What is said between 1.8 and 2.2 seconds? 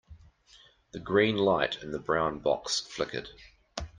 in the